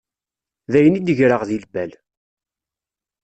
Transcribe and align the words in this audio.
D 0.71 0.73
ayen 0.77 0.97
i 0.99 1.01
d-greɣ 1.07 1.41
deg 1.47 1.59
lbal. 1.63 1.91